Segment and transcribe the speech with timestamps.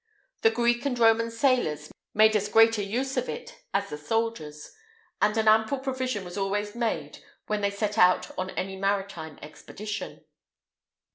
[0.41, 4.75] The Greek and Roman sailors made as great a use of it as the soldiers,[IX
[5.19, 9.37] 186] and an ample provision was always made when they set out on any maritime
[9.43, 10.25] expedition.